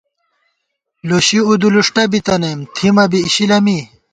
لُشی 1.07 1.39
اُودُولُݭٹہ 1.47 2.03
بی 2.11 2.19
تنیم، 2.25 2.59
تھِمہ 2.75 3.05
بی 3.11 3.19
اِشِلہ 3.27 3.57
می 3.65 3.79